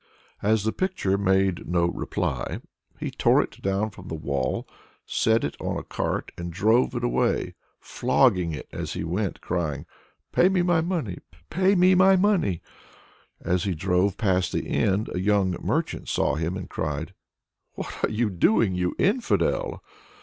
[0.41, 2.61] And as the picture made no reply,
[2.99, 4.67] he tore it down from the wall,
[5.05, 9.41] set it on a cart and drove it away, flogging it as he went, and
[9.41, 9.85] crying
[10.31, 11.19] "Pay me my money!
[11.51, 12.63] Pay me my money!"
[13.41, 17.13] As he drove past the inn a young merchant saw him, and cried
[17.75, 19.83] "What are you doing, you infidel!"